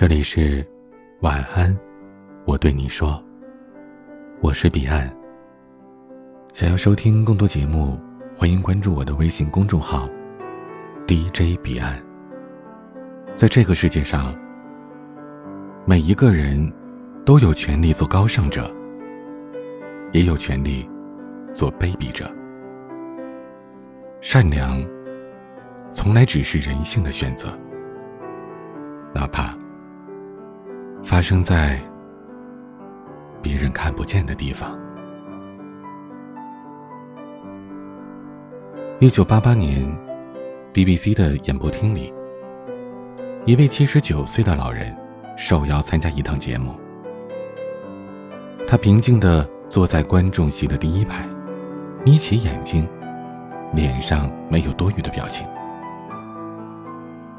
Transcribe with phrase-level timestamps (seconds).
[0.00, 0.66] 这里是
[1.20, 1.78] 晚安，
[2.46, 3.22] 我对你说，
[4.40, 5.14] 我是彼岸。
[6.54, 8.00] 想要收听更多节目，
[8.34, 10.08] 欢迎关注我的微信公众号
[11.06, 12.02] DJ 彼岸。
[13.36, 14.34] 在这个世界上，
[15.84, 16.72] 每一个人
[17.26, 18.74] 都有权利做高尚者，
[20.12, 20.88] 也有权利
[21.52, 22.24] 做卑鄙者。
[24.22, 24.82] 善良
[25.92, 27.52] 从来只是人性的选择，
[29.14, 29.54] 哪怕
[31.02, 31.80] 发生在
[33.42, 34.78] 别人看不见的地方。
[38.98, 39.96] 一九八八年
[40.72, 42.12] ，BBC 的演播厅里，
[43.46, 44.96] 一位七十九岁的老人
[45.36, 46.78] 受邀参加一档节目。
[48.66, 51.26] 他平静地坐在观众席的第一排，
[52.04, 52.88] 眯起眼睛。
[53.72, 55.46] 脸上没有多余的表情。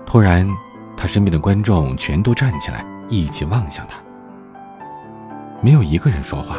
[0.05, 0.47] 突然，
[0.95, 3.99] 他身边的观众全都站起来，一起望向他。
[5.61, 6.57] 没有一个人说话，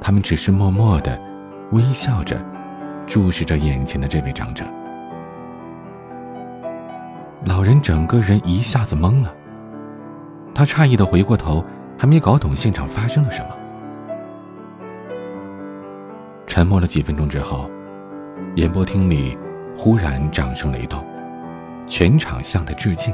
[0.00, 1.20] 他们只是默默的
[1.72, 2.40] 微笑着，
[3.06, 4.64] 注视着眼前的这位长者。
[7.44, 9.34] 老人整个人一下子懵了，
[10.54, 11.64] 他诧异的回过头，
[11.98, 13.48] 还没搞懂现场发生了什么。
[16.46, 17.68] 沉默了几分钟之后。
[18.56, 19.36] 演播厅里
[19.76, 21.04] 忽然掌声雷动，
[21.88, 23.12] 全场向他致敬，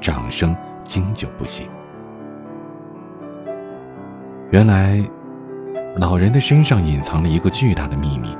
[0.00, 0.56] 掌声
[0.92, 1.66] 经久不息。
[4.50, 5.02] 原来，
[5.96, 8.36] 老人的身上隐藏了一个巨大的秘密。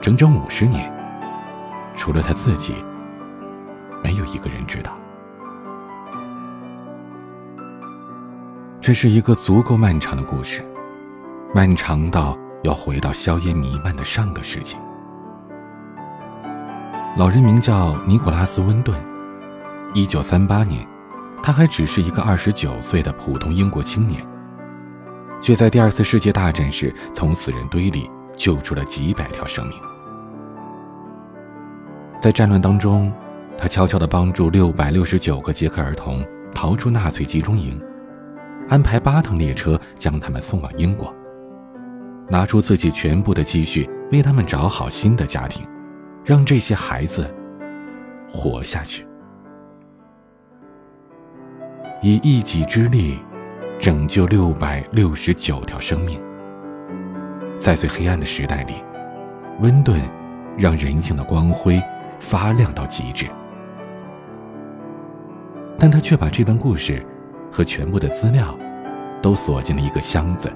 [0.00, 0.88] 整整五十年，
[1.96, 2.76] 除了他自己，
[4.04, 4.92] 没有一个人知道。
[8.80, 10.64] 这是一个足够漫长的故事，
[11.52, 14.76] 漫长到要回到硝烟弥漫的上个世纪。
[17.16, 18.96] 老人名叫尼古拉斯·温顿。
[19.92, 20.86] 一九三八年，
[21.42, 24.24] 他还只是一个二十九岁的普通英国青年，
[25.40, 29.76] 却在第二次世界大战时从死人堆里救出了几百条生命。
[32.20, 33.12] 在战乱当中，
[33.58, 36.24] 他悄悄地帮助六百六十九个捷克儿童
[36.54, 37.82] 逃出纳粹集中营，
[38.68, 41.12] 安排八趟列车将他们送往英国，
[42.28, 45.66] 拿出自己全部的积蓄为他们找好新的家庭。
[46.24, 47.28] 让这些孩子
[48.28, 49.04] 活下去，
[52.04, 53.16] 以一己之力
[53.78, 56.20] 拯救六百六十九条生命。
[57.60, 58.74] 在最黑暗的时代里，
[59.60, 60.00] 温顿
[60.58, 61.80] 让人性的光辉
[62.18, 63.26] 发亮到极致。
[65.78, 67.06] 但他却把这段故事
[67.52, 68.58] 和全部的资料
[69.22, 70.52] 都锁进了一个箱子，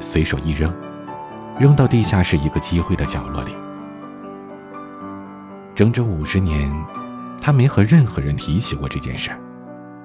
[0.00, 0.70] 随手一扔，
[1.58, 3.52] 扔到地下室一个积灰的角落里。
[5.74, 6.70] 整整五十年，
[7.40, 9.30] 他没和任何人提起过这件事，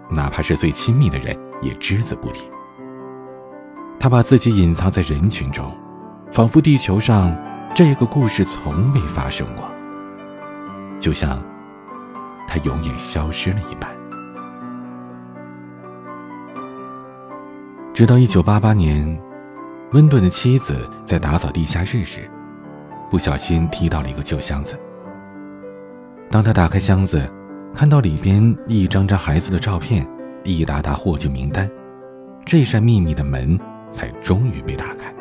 [0.09, 2.49] 哪怕是最亲密的人也只字不提。
[3.99, 5.71] 他把自己隐藏在人群中，
[6.31, 7.35] 仿佛地球上
[7.73, 9.65] 这个故事从未发生过，
[10.99, 11.41] 就像
[12.47, 13.89] 他永远消失了一般。
[17.93, 19.19] 直到一九八八年，
[19.93, 22.29] 温顿的妻子在打扫地下室时，
[23.09, 24.77] 不小心踢到了一个旧箱子。
[26.29, 27.31] 当他打开箱子，
[27.75, 30.07] 看到里边一张张孩子的照片，
[30.45, 31.69] 一沓沓获救名单，
[32.45, 33.59] 这扇秘密的门
[33.89, 35.13] 才终于被打开。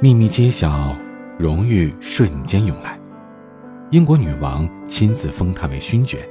[0.00, 0.96] 秘密揭晓，
[1.38, 2.98] 荣誉瞬间涌来。
[3.90, 6.28] 英国女王亲自封他为勋爵，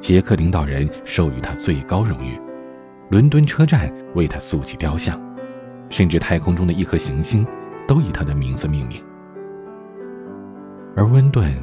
[0.00, 2.40] 捷克领导人授予他最高荣誉，
[3.10, 5.20] 伦敦车站为他塑起雕像，
[5.90, 7.46] 甚至太空中的一颗行星
[7.86, 9.02] 都以他的名字命名。
[10.96, 11.54] 而温顿，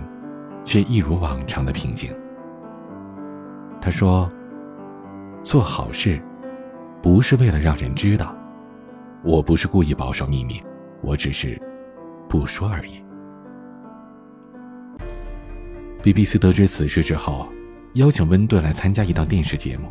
[0.65, 2.11] 却一如往常的平静。
[3.81, 4.31] 他说
[5.43, 6.21] ：“做好事，
[7.01, 8.35] 不是为了让人知道。
[9.23, 10.61] 我不是故意保守秘密，
[11.01, 11.61] 我只是
[12.27, 13.01] 不说而已。
[16.01, 17.47] ”BBC 得知此事之后，
[17.93, 19.89] 邀请温顿来参加一档电视节目。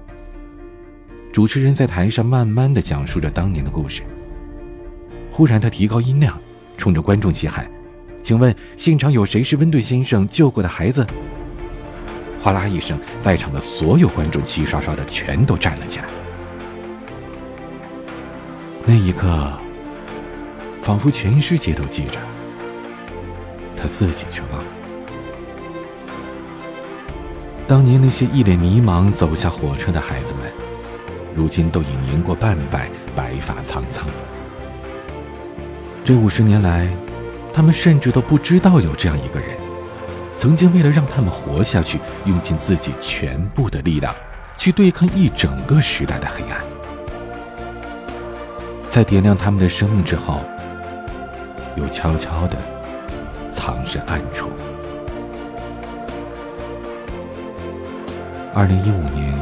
[1.32, 4.02] 主持人在台上慢慢的讲述着当年的故事。
[5.30, 6.38] 忽然，他提高音量，
[6.76, 7.70] 冲着观众齐喊。
[8.22, 11.06] 请问现场有谁是温顿先生救过的孩子？
[12.40, 16.06] 哗啦一声，在场的所有观众齐刷刷的全都站了起来。
[18.84, 19.52] 那一刻，
[20.82, 22.18] 仿佛全世界都记着，
[23.76, 24.70] 他自己却忘了。
[27.68, 30.42] 当年那些一脸迷茫走下火车的孩子们，
[31.34, 34.06] 如今都已年过半百，白发苍苍。
[36.04, 36.88] 这五十年来。
[37.54, 39.50] 他们甚至都不知道有这样一个人，
[40.34, 44.14] 曾经为了让他们活下去，用尽自己全部的力量，
[44.56, 46.60] 去对抗一整个时代的黑暗。
[48.88, 50.40] 在点亮他们的生命之后，
[51.76, 52.56] 又悄悄的
[53.50, 54.48] 藏身暗处。
[58.54, 59.34] 二零一五年，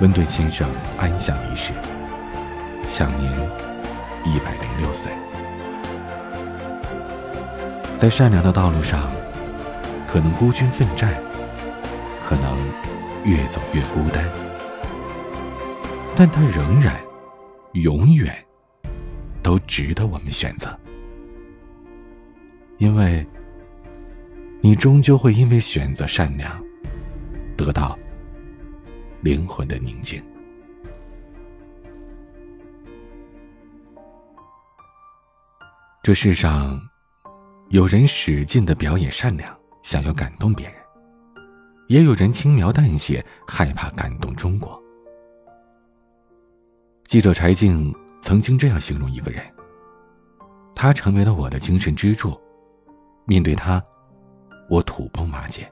[0.00, 1.72] 温顿先生安详离世，
[2.84, 3.32] 享年
[4.24, 5.12] 一百零六岁。
[7.98, 9.10] 在善良的道路上，
[10.06, 11.20] 可能孤军奋战，
[12.22, 12.56] 可能
[13.24, 14.24] 越走越孤单，
[16.14, 16.96] 但他仍然、
[17.72, 18.32] 永远
[19.42, 20.78] 都值得我们选择，
[22.76, 23.26] 因为
[24.60, 26.64] 你终究会因为选择善良，
[27.56, 27.98] 得到。
[29.22, 30.22] 灵魂的宁静。
[36.04, 36.80] 这世上，
[37.70, 40.76] 有人使劲的表演善良，想要感动别人；
[41.86, 44.82] 也有人轻描淡写，害怕感动中国。
[47.04, 49.44] 记者柴静曾经这样形容一个人：
[50.74, 52.40] 他成为了我的精神支柱，
[53.26, 53.84] 面对他，
[54.70, 55.70] 我土崩瓦解。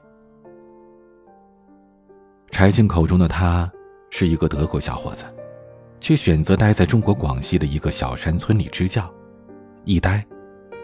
[2.51, 3.67] 柴静口中的他，
[4.11, 5.25] 是一个德国小伙子，
[5.99, 9.11] 却选择待在中国广西的一个小山村里支教，
[9.83, 10.23] 一待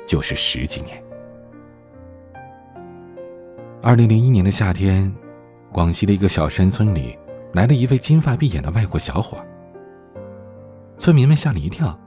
[0.08, 1.03] 就是十几年。
[3.86, 5.14] 二零零一年的夏天，
[5.70, 7.20] 广西的一个小山村里
[7.52, 9.38] 来了一位金发碧眼的外国小伙。
[10.98, 12.00] 村民们吓了一跳，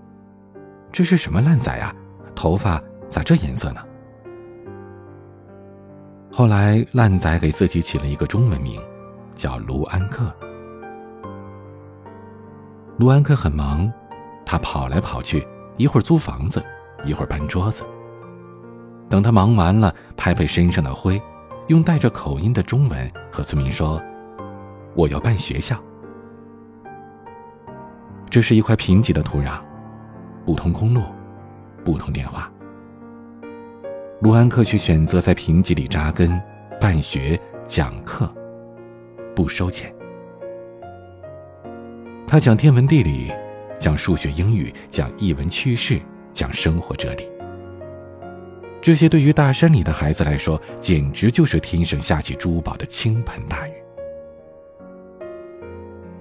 [0.91, 1.95] 这是什么烂仔啊？
[2.35, 3.81] 头发咋这颜色呢？
[6.33, 8.81] 后来，烂仔给自己起了一个中文名。
[9.35, 10.35] 叫卢安克。
[12.97, 13.93] 卢安克很忙，
[14.47, 15.47] 他跑来跑去，
[15.77, 16.65] 一会儿租房子，
[17.05, 17.85] 一会儿搬桌子。
[19.11, 21.21] 等他忙完了，拍拍身上的灰，
[21.69, 24.01] 用带着口音的中文和村民说
[24.95, 25.77] ：“我要办学校。”
[28.31, 29.59] 这是一块贫瘠的土壤，
[30.45, 31.03] 不通公路，
[31.85, 32.51] 不通电话。
[34.21, 36.41] 卢安克却选择在贫瘠里扎根，
[36.81, 38.33] 办学讲课。
[39.35, 39.93] 不收钱。
[42.27, 43.31] 他讲天文地理，
[43.79, 46.01] 讲数学英语，讲译文趣事，
[46.33, 47.29] 讲生活哲理。
[48.87, 53.73] 这些对于大山里的孩子来说，简直就是天上下起珠宝的倾盆大雨。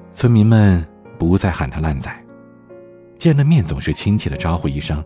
[0.10, 0.84] 村民们
[1.20, 2.12] 不再喊他烂仔，
[3.20, 5.06] 见了面总是亲切的招呼一声：“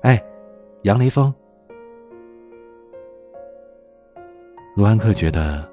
[0.00, 0.18] 哎，
[0.84, 1.30] 杨雷锋。”
[4.74, 5.70] 卢安克觉得。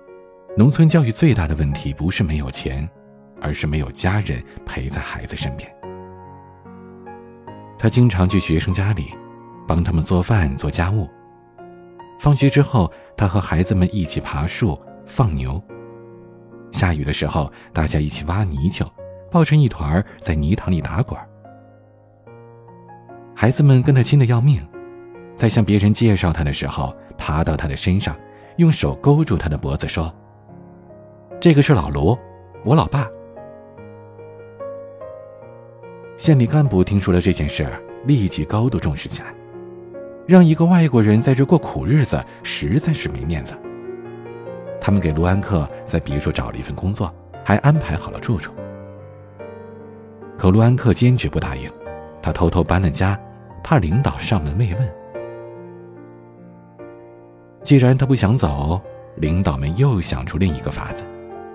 [0.57, 2.85] 农村教育最大的问题不是没有钱，
[3.39, 5.73] 而是没有家人陪在孩子身边。
[7.77, 9.13] 他经常去学生家里，
[9.69, 11.07] 帮他们做饭做家务。
[12.19, 14.75] 放学之后，他和孩子们一起爬树
[15.06, 15.62] 放牛。
[16.71, 18.92] 下雨的时候，大家一起挖泥鳅，
[19.30, 21.16] 抱成一团在泥塘里打滚。
[23.36, 24.68] 孩子们跟他亲的要命，
[25.36, 28.18] 在向别人介绍他的时候，爬到他的身上，
[28.57, 30.12] 用手勾住他的脖子说。
[31.39, 32.18] 这个是老卢，
[32.66, 33.07] 我老爸。
[36.18, 37.66] 县里干部听说了这件事，
[38.06, 39.27] 立即高度重视起来。
[40.29, 43.55] 让一个外国人在这过苦日子，实在是没面子。
[44.79, 47.11] 他们给卢安克在别处找了一份工作，
[47.43, 48.53] 还安排好了住处。
[50.37, 51.68] 可卢安克坚决不答应，
[52.21, 53.19] 他偷偷搬了家，
[53.63, 54.89] 怕领导上门慰问。
[57.63, 58.80] 既然他不想走，
[59.15, 61.04] 领导们又想出另一个法子。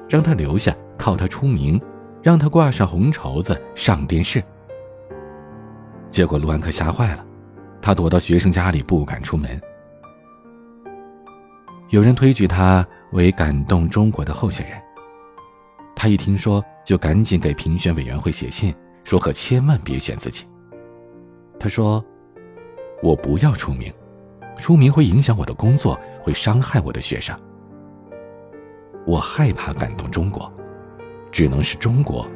[0.09, 1.81] 让他留下，靠他出名，
[2.25, 4.43] 让他挂上红绸子上电视。
[6.11, 7.25] 结果卢安克吓坏了，
[7.85, 9.61] 他躲到学生家里不敢出门。
[11.91, 14.81] 有人推举他为感动中国的候选人，
[15.95, 18.75] 他一听说就赶紧给评选委员会写信，
[19.05, 20.47] 说可千万别选自己。
[21.61, 22.03] 他说
[23.05, 23.93] ：“我不要出名，
[24.57, 27.39] 出名会影响我的工作，会伤害我的学生。”
[29.07, 30.51] 我害怕感动中国，
[31.31, 32.27] 只能是中国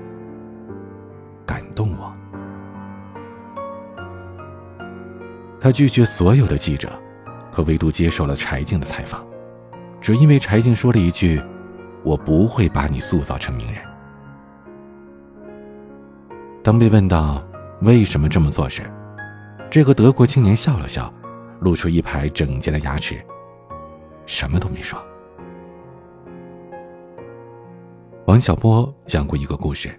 [5.60, 6.88] 他拒绝所有的记者，
[7.52, 9.26] 可唯独接受了柴静的采访，
[10.00, 11.42] 只因为柴静说了一句
[12.04, 13.82] ：“我不会把你塑造成名人。”
[16.62, 17.42] 当被问到
[17.80, 18.82] 为什么这么做时，
[19.68, 21.12] 这个德国青年笑了笑，
[21.60, 23.20] 露出一排整洁的牙齿，
[24.26, 24.96] 什么都没说。
[28.26, 29.90] 王小波讲过一个故事。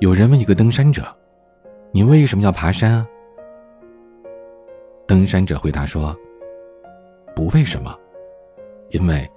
[0.00, 1.04] 有人问一个登山者
[1.92, 3.06] ：“你为什么要爬山啊？”
[5.12, 6.18] 登山者回答说
[7.36, 7.94] ：“不为什么，
[8.88, 9.30] 因为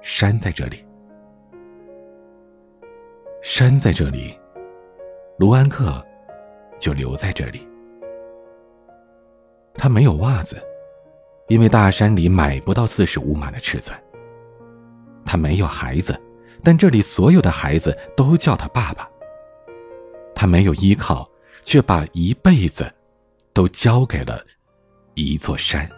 [0.00, 0.82] 山在这里，
[3.42, 4.34] 山在这里，
[5.36, 6.02] 卢安克
[6.78, 7.68] 就留在这里。
[9.74, 10.56] 他没有袜子，
[11.48, 13.94] 因为大山里买不到四十五码的尺寸。
[15.22, 16.18] 他没有孩子，
[16.62, 19.06] 但这里所有的孩子都叫他爸爸。
[20.34, 21.28] 他没有依靠，
[21.62, 22.90] 却把一辈子
[23.52, 24.42] 都交给了
[25.14, 25.88] 一座山。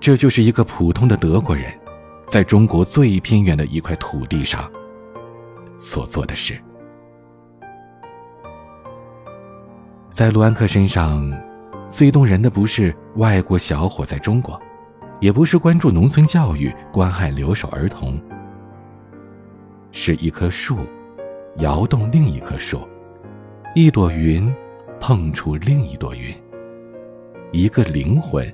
[0.00, 1.64] 这就是一个普通的德国人，
[2.26, 4.70] 在中国最偏远的一块土地上
[5.78, 6.60] 所做的事。
[10.10, 11.30] 在卢安克身上，
[11.88, 14.60] 最动人的不是外国小伙在中国，
[15.20, 18.20] 也不是关注农村教育、关爱留守儿童，
[19.92, 20.78] 是一棵树
[21.58, 22.80] 摇动另一棵树，
[23.74, 24.52] 一朵云
[24.98, 26.34] 碰触另一朵云，
[27.52, 28.46] 一个灵魂。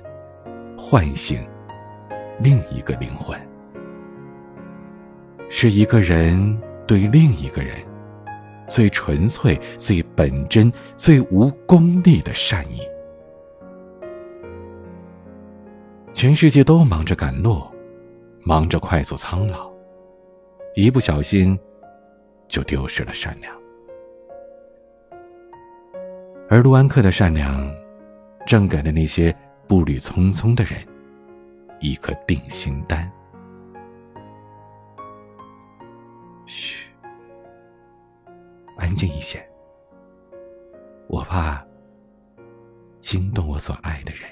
[0.77, 1.39] 唤醒
[2.39, 3.39] 另一个灵魂，
[5.49, 7.73] 是一个人对另一个人
[8.69, 12.81] 最纯粹、最本真、最无功利的善意。
[16.13, 17.63] 全世界都忙着赶路，
[18.43, 19.71] 忙着快速苍老，
[20.75, 21.57] 一不小心
[22.47, 23.51] 就丢失了善良。
[26.47, 27.67] 而卢安克的善良，
[28.45, 29.35] 正给了那些。
[29.67, 30.79] 步履匆匆的人，
[31.79, 33.11] 一颗定心丹。
[36.45, 36.85] 嘘，
[38.77, 39.43] 安静一些，
[41.07, 41.65] 我怕
[42.99, 44.29] 惊动我所爱的人。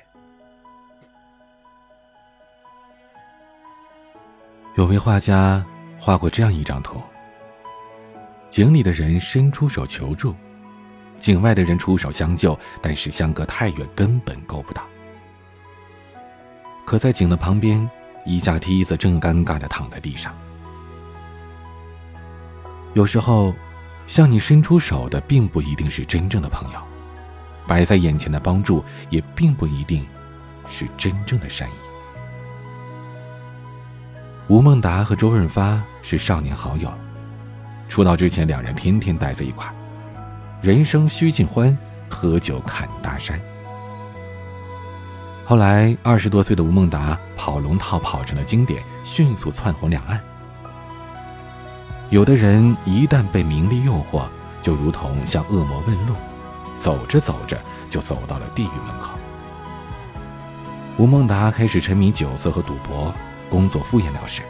[4.75, 5.65] 有位画家
[6.00, 7.01] 画过这样一张图：
[8.51, 10.36] 井里的人伸出手求助，
[11.24, 14.84] 井外的人出手相救，但是相隔太远，根本够不到。
[16.86, 17.89] 可在井的旁边，
[18.25, 20.36] 一架梯子正尴尬的躺在地上。
[22.94, 23.56] 有时候，
[24.06, 26.80] 向你伸出手的并不一定是真正的朋友，
[27.65, 30.06] 摆在眼前的帮助也并不一定
[30.68, 31.74] 是真正的善意。
[34.50, 36.92] 吴孟达和周润发是少年好友，
[37.88, 39.74] 出道之前两人天天待在一块
[40.63, 41.77] 人生须尽欢，
[42.08, 43.38] 喝酒侃大山。
[45.43, 50.17] 后来，二十多岁的吴孟达跑龙套跑成了经典，迅速窜红两岸。
[52.10, 54.24] 有的人一旦被名利诱惑，
[54.62, 56.15] 就如同向恶魔问路，
[56.77, 59.20] 走着走着就走到了地狱门口。
[60.98, 63.13] 吴孟达开始沉迷酒色和赌博，
[63.50, 64.41] 工作敷衍了事，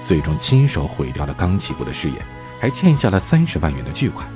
[0.00, 2.24] 最终亲手毁掉了刚起步的事业，
[2.58, 4.26] 还欠下了三十万元的巨款。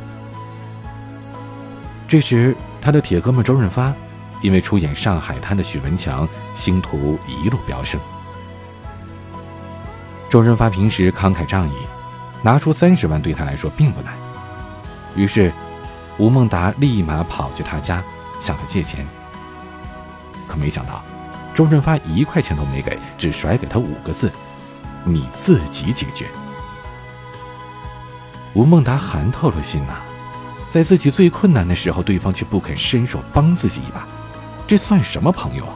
[2.13, 3.91] 这时，他的铁哥们周润发。
[4.43, 7.99] 因为出演《上海滩》的许文强，星途一路飙升。
[10.29, 11.73] 周润发平时慷慨仗义，
[12.43, 14.13] 拿出三十万对他来说并不难。
[15.17, 15.51] 于是，
[16.19, 18.05] 吴孟达立马跑去他家
[18.43, 19.07] 向他借钱。
[20.47, 21.03] 可没想到，
[21.55, 24.31] 周润发一块钱都没给，只甩给他五个字
[25.03, 26.27] ：“你自己解决。”
[28.53, 29.95] 吴孟达寒透了心呐，
[30.73, 34.09] 在自己最困难的时候，对方却不肯伸手帮自己一把。
[34.67, 35.69] 这算什么朋友？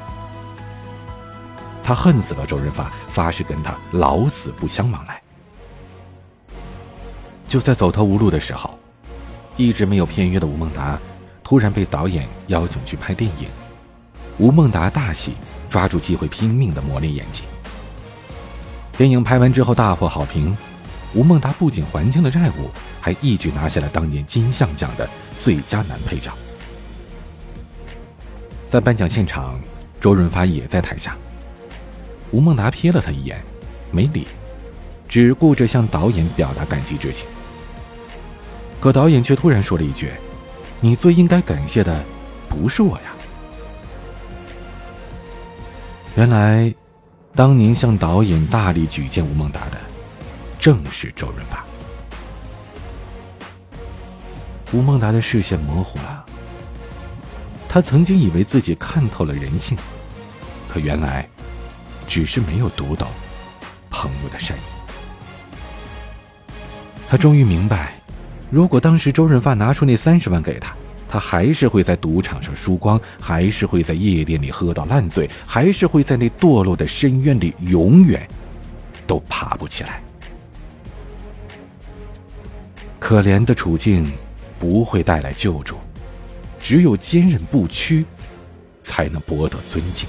[1.85, 5.21] 他恨死了周润发，发誓跟他老死不相往来。
[7.47, 8.79] 就在走投无路的时候，
[9.59, 10.99] 一直没有片约的吴孟达，
[11.45, 13.49] 突然被导演邀请去拍电影。
[14.38, 15.35] 吴孟达大喜，
[15.69, 17.43] 抓住机会拼命的磨练演技。
[18.97, 20.57] 电影拍完之后大获好评，
[21.15, 22.71] 吴孟达不仅还清了债务，
[23.01, 25.09] 还一举拿下了当年金像奖的
[25.39, 26.33] 最佳男配角。
[28.67, 29.59] 在颁奖现场，
[30.01, 31.17] 周润发也在台下。
[32.33, 33.41] 吴孟达瞥了他一眼，
[33.91, 34.27] 没理，
[35.09, 37.27] 只顾着向导演表达感激之情。
[38.81, 40.11] 可导演却突然说了一句
[40.81, 42.05] ：“你最应该感谢的，
[42.49, 43.15] 不是我呀。”
[46.17, 46.75] 原来，
[47.35, 49.79] 当年向导演大力举荐吴孟达的，
[50.59, 51.65] 正是周润发。
[54.73, 56.25] 吴孟达的视线模糊了。
[57.69, 59.77] 他曾经以为自己看透了人性，
[60.69, 61.29] 可原来，
[62.07, 63.07] 只是没有读懂
[63.91, 64.61] 朋友的善意。
[67.09, 68.01] 他终于明白，
[68.51, 70.75] 如果当时周润发拿出那三十万给他，
[71.07, 78.27] 他还是会在赌场上输光，还是会在夜店里喝到烂醉，还是会在那堕落的深渊里永远
[79.07, 80.03] 都爬不起来。
[83.07, 84.13] 可怜的处境
[84.59, 85.77] 不会带来救助。
[86.59, 88.05] 只有坚韧不屈，
[88.81, 90.09] 才能博得尊敬。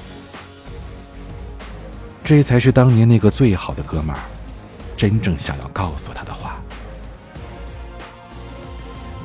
[2.24, 4.20] 这才是当年那个最好的哥们儿，
[4.98, 6.58] 真正想要告诉他的话。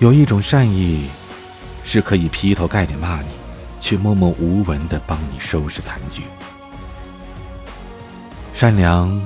[0.01, 1.09] 有一种善意，
[1.83, 3.29] 是可以劈头盖脸骂你，
[3.81, 6.25] 却默默无闻的帮你收拾残局。
[8.53, 9.19] 善良，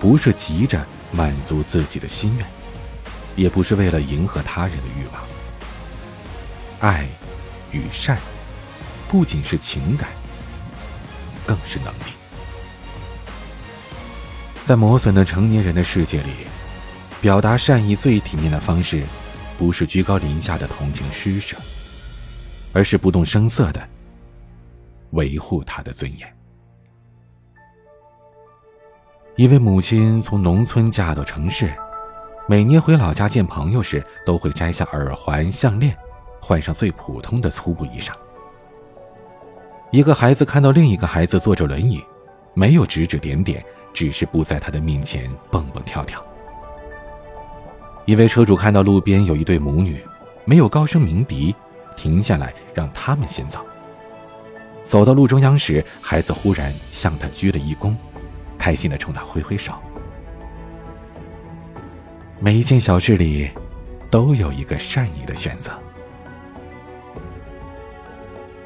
[0.00, 2.46] 不是急着满足自己的心愿，
[3.36, 5.22] 也不是为了迎合他人的欲望。
[6.80, 7.06] 爱
[7.72, 8.18] 与善，
[9.08, 10.08] 不仅是情感，
[11.46, 12.12] 更是能力。
[14.62, 16.30] 在磨损的成年人的世界里，
[17.20, 19.04] 表达善意最体面的方式，
[19.58, 21.56] 不是居高临下的同情施舍，
[22.72, 23.88] 而是不动声色的
[25.10, 26.36] 维护他的尊严。
[29.36, 31.74] 一位母亲从农村嫁到城市，
[32.50, 35.96] 每年回老家见朋友时，都会摘下耳环、项链，
[36.40, 38.10] 换上最普通的粗布衣裳。
[39.92, 42.02] 一个孩子看到另一个孩子坐着轮椅，
[42.52, 46.20] 没有指指点点，只是不在他的面前蹦蹦跳跳。
[48.04, 50.04] 一位车主看到路边有一对母女，
[50.44, 51.54] 没有高声鸣笛，
[51.96, 53.64] 停下来让他们先走。
[54.82, 57.94] 走到路中央时，孩子忽然向他鞠了一躬。
[58.58, 59.72] 开心的冲他挥挥手。
[62.42, 63.50] 每一件小事里，
[64.10, 65.70] 都有一个善意的选择，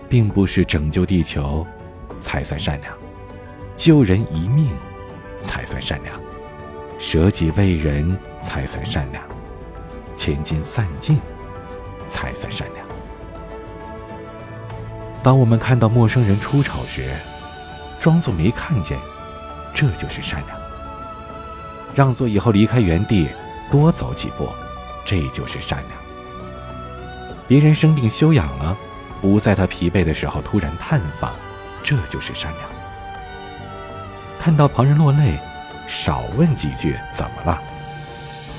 [0.09, 1.66] 并不是拯救地球
[2.21, 2.95] 才算善良，
[3.76, 4.69] 救人一命
[5.40, 6.14] 才算善良，
[7.00, 9.25] 舍己为人才算善良，
[10.14, 11.19] 千金散尽
[12.07, 12.87] 才算善良。
[15.21, 17.11] 当我们看到陌生人出丑时，
[17.99, 18.97] 装作没看见。
[19.75, 20.57] 这就是善良。
[21.93, 23.28] 让座以后离开原地，
[23.71, 24.49] 多走几步，
[25.04, 25.90] 这就是善良。
[27.47, 28.76] 别人生病休养了，
[29.21, 31.35] 不在他疲惫的时候突然探访，
[31.83, 32.68] 这就是善良。
[34.38, 35.38] 看到旁人落泪，
[35.87, 37.62] 少问几句怎么了，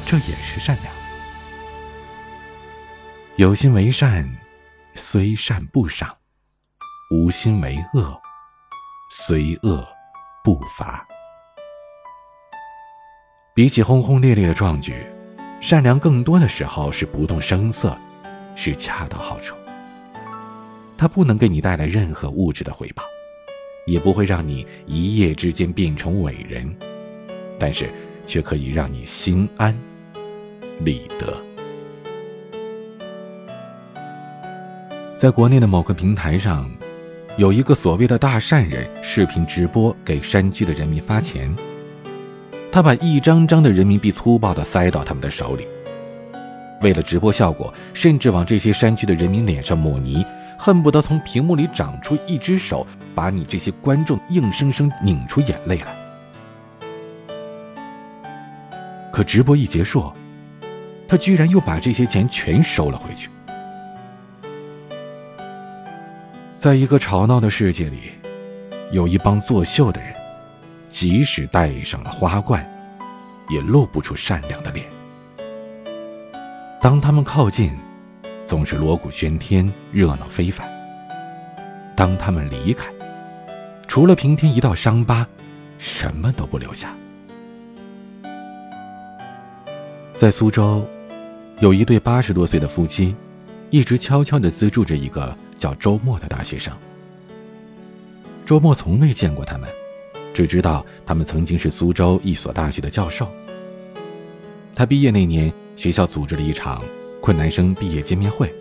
[0.05, 0.93] 这也是善良。
[3.37, 4.29] 有心为善，
[4.95, 6.09] 虽善不赏；
[7.11, 8.21] 无心为恶，
[9.09, 9.85] 虽恶。
[10.43, 11.03] 不罚。
[13.55, 14.93] 比起轰轰烈烈的壮举，
[15.61, 17.97] 善良更多的时候是不动声色，
[18.53, 19.55] 是恰到好处。
[20.97, 23.01] 它不能给你带来任何物质的回报，
[23.85, 26.75] 也不会让你一夜之间变成伟人，
[27.57, 27.89] 但是
[28.25, 29.73] 却可以让你心安
[30.81, 31.41] 理得。
[35.15, 36.69] 在国内的某个平台上。
[37.37, 41.53] 有一个所谓的大善人视频直播给山区的人民发钱，
[42.75, 45.65] 他把一张张的人民币粗暴地塞到他们的手里，
[46.81, 50.25] 为了直播效果，甚至往这些山区的人民脸上抹泥，
[50.59, 52.85] 恨不得从屏幕里长出一只手，
[53.15, 55.95] 把你这些观众硬生生拧出眼泪来。
[59.09, 60.11] 可直播一结束，
[61.07, 63.29] 他居然又把这些钱全收了回去。
[66.57, 68.11] 在一个吵闹的世界里，
[68.91, 70.13] 有一帮作秀的人，
[70.95, 72.65] 即使戴上了花冠，
[73.49, 74.87] 也露不出善良的脸。
[76.79, 77.77] 当他们靠近，
[78.45, 80.65] 总是锣鼓喧天，热闹非凡；
[81.97, 82.85] 当他们离开，
[83.89, 85.27] 除了平添一道伤疤，
[85.77, 86.95] 什么都不留下。
[90.13, 90.87] 在苏州，
[91.59, 93.13] 有一对八十多岁的夫妻，
[93.69, 95.37] 一直悄悄地资助着一个。
[95.57, 96.73] 叫周末的大学生，
[98.45, 99.69] 周末从未见过他们，
[100.35, 103.25] 只知道他们曾经是苏州一所大学的教授。
[104.75, 106.83] 他毕业那年，学校组织了一场
[107.21, 108.53] 困难生毕业见面会，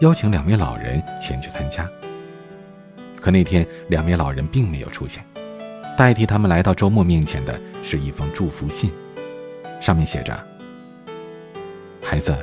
[0.00, 1.86] 邀请两位老人前去参加。
[3.20, 5.22] 可那天，两位老人并没有出现，
[5.98, 8.90] 代替他们来到周末面前的是一封祝福信，
[9.82, 10.42] 上面写着
[12.00, 12.34] ：“孩子，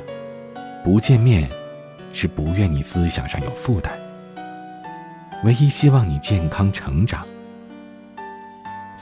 [0.84, 1.50] 不见面。”
[2.10, 3.92] 是不愿你思想上有负担，
[5.44, 7.24] 唯一希望你健康成长，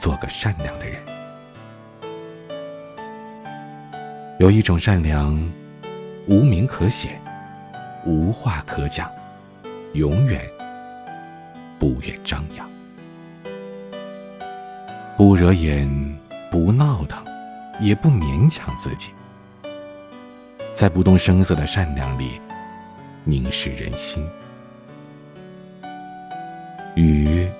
[0.07, 1.01] 做个善良的人。
[4.39, 5.37] 有一种善良，
[6.27, 7.19] 无名可写，
[8.05, 9.11] 无话可讲，
[9.95, 10.49] 永远
[11.77, 12.65] 不愿张扬，
[15.17, 16.17] 不惹眼，
[16.49, 17.21] 不闹腾，
[17.81, 19.11] 也不勉强自己，
[20.71, 22.39] 在不动声色的善良里。
[23.25, 24.25] 凝视人心，
[26.95, 27.51] 雨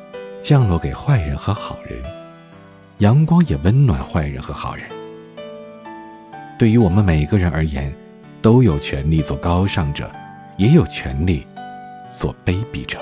[0.42, 2.02] 降落给坏人和好人，
[3.00, 4.86] 阳光也温暖坏人和好人。
[6.58, 7.94] 对于我们每个人而言，
[8.42, 10.12] 都有权利做高尚者，
[10.58, 11.46] 也有权利
[12.10, 13.00] 做卑鄙者。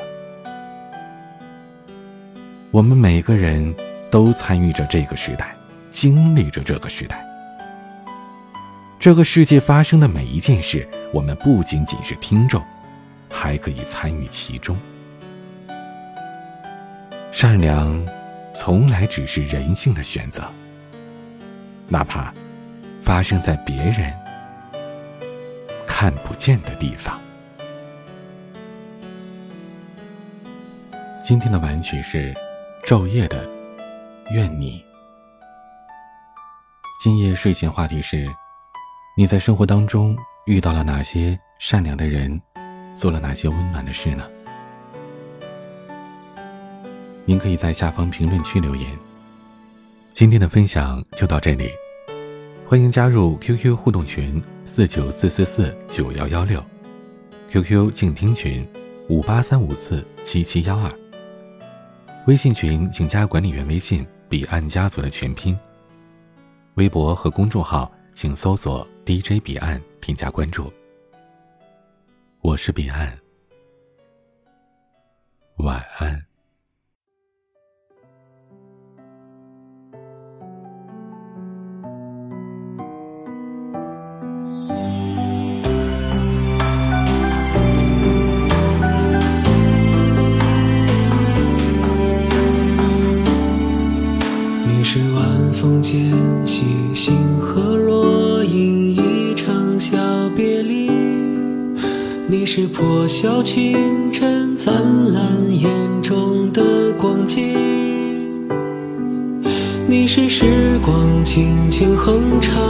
[2.71, 3.73] 我们每个人
[4.11, 5.55] 都参与着这个时代，
[5.89, 7.25] 经历着这个时代。
[8.99, 12.61] 这个世界发生的每一件事，我们不仅仅是听众，
[13.29, 14.77] 还可以参与其中。
[17.31, 18.05] 善良，
[18.57, 20.49] 从来只是人性的选择，
[21.87, 22.33] 哪怕
[23.03, 24.13] 发生在别人
[25.85, 27.19] 看不见的地方。
[31.23, 32.33] 今天的晚曲是
[32.83, 33.45] 昼夜的
[34.33, 34.79] 《愿你》。
[37.03, 38.27] 今夜睡前话题是。
[39.17, 40.13] 你在生活当中
[40.45, 42.41] 遇到了哪些善良的人，
[42.93, 44.29] 做了哪些温暖的事呢？
[47.35, 48.97] 您可以在下方评论区留言。
[50.13, 51.69] 今天的分享就到这里，
[52.65, 56.63] 欢迎加入 QQ 互动群四九四四四九幺幺六
[57.49, 58.65] ，QQ 静听群
[59.09, 60.89] 五八三五四七七幺二，
[62.25, 65.59] 微信群请加管理员微信彼岸家族的全拼，
[66.75, 68.87] 微博和公众号请搜索。
[69.05, 70.71] DJ 彼岸，添加关注。
[72.39, 73.19] 我是彼岸，
[75.57, 76.25] 晚安。
[95.65, 96.13] 风间
[96.45, 96.61] 细
[96.93, 98.85] 星河若影。
[102.27, 103.75] 你是破晓清
[104.11, 104.75] 晨灿
[105.11, 105.71] 烂眼
[106.03, 107.41] 中的光景，
[109.87, 112.61] 你是时光轻轻哼唱，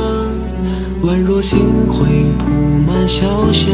[1.03, 2.05] 宛若星辉
[2.39, 2.49] 铺
[2.87, 3.73] 满小巷，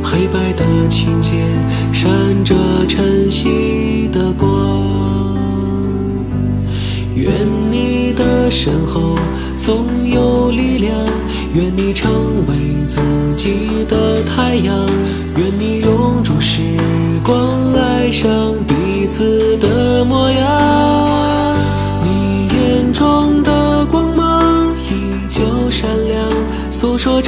[0.00, 1.48] 黑白的琴键
[1.92, 2.08] 闪
[2.44, 2.54] 着
[2.86, 4.48] 晨曦的光。
[7.14, 7.32] 愿
[7.70, 9.18] 你的身后
[9.56, 10.94] 总有力量，
[11.54, 12.10] 愿你成
[12.48, 13.00] 为自
[13.36, 14.74] 己的太阳，
[15.36, 16.62] 愿你永驻时
[17.24, 18.28] 光，爱上
[18.66, 21.56] 彼此的模样。
[22.04, 26.28] 你眼中的光芒依旧闪亮，
[26.70, 27.21] 诉说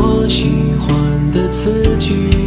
[0.00, 2.37] 我喜欢的词句，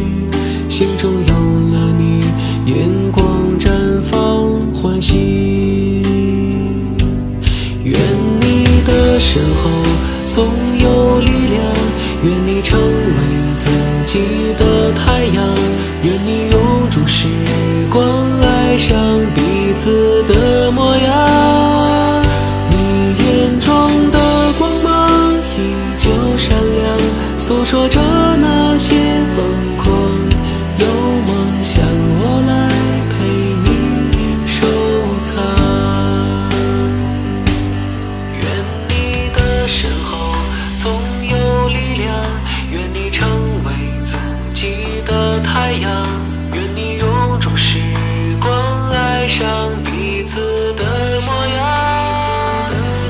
[45.43, 46.07] 太阳
[46.53, 47.79] 愿你永驻时
[48.41, 50.83] 光爱上彼此的
[51.21, 51.61] 模样。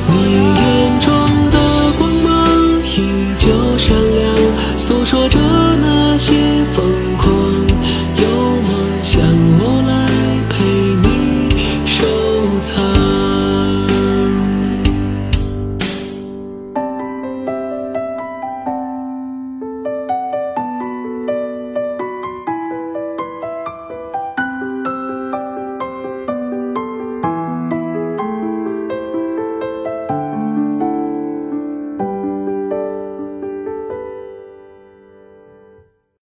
[0.08, 1.12] 你眼中
[1.50, 1.58] 的
[1.98, 4.32] 光芒依旧闪亮。
[4.78, 5.40] 诉说着
[5.80, 6.34] 那些
[6.74, 7.11] 风